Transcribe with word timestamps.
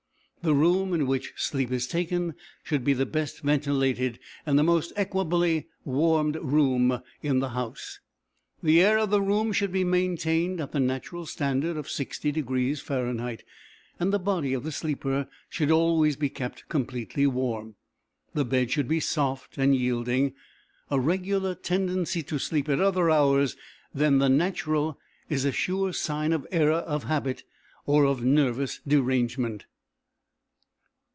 The 0.43 0.55
room 0.55 0.91
in 0.91 1.05
which 1.05 1.33
sleep 1.37 1.71
is 1.71 1.85
taken 1.85 2.33
should 2.63 2.83
be 2.83 2.93
the 2.93 3.05
best 3.05 3.41
ventilated 3.41 4.17
and 4.43 4.57
the 4.57 4.63
most 4.63 4.91
equably 4.95 5.67
warmed 5.85 6.35
room 6.37 7.03
in 7.21 7.41
the 7.41 7.49
house. 7.49 7.99
The 8.63 8.81
air 8.81 8.97
of 8.97 9.11
the 9.11 9.21
room 9.21 9.51
should 9.53 9.71
be 9.71 9.83
maintained 9.83 10.59
at 10.59 10.71
the 10.71 10.79
natural 10.79 11.27
standard 11.27 11.77
of 11.77 11.85
60° 11.85 12.81
Fah., 12.81 13.43
and 13.99 14.11
the 14.11 14.17
body 14.17 14.53
of 14.55 14.63
the 14.63 14.71
sleeper 14.71 15.27
should 15.47 15.69
always 15.69 16.15
be 16.15 16.27
kept 16.31 16.67
completely 16.69 17.27
warm. 17.27 17.75
The 18.33 18.43
bed 18.43 18.71
should 18.71 18.87
be 18.87 18.99
soft 18.99 19.59
and 19.59 19.75
yielding. 19.75 20.33
A 20.89 20.99
regular 20.99 21.53
tendency 21.53 22.23
to 22.23 22.39
sleep 22.39 22.67
at 22.67 22.79
other 22.81 23.11
hours 23.11 23.55
than 23.93 24.17
the 24.17 24.27
natural 24.27 24.97
is 25.29 25.45
a 25.45 25.51
sure 25.51 25.93
sign 25.93 26.33
of 26.33 26.47
error 26.51 26.77
of 26.79 27.03
habit 27.03 27.43
or 27.85 28.05
of 28.07 28.25
nervous 28.25 28.79
derangement. 28.87 29.67